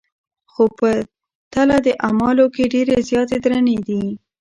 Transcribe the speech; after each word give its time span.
خو 0.51 0.63
په 0.79 0.89
تله 1.53 1.77
د 1.87 1.87
اعمالو 2.07 2.45
کي 2.55 2.63
ډېرې 2.73 2.95
زياتي 3.09 3.37
درنې 3.45 3.77
دي 3.87 4.03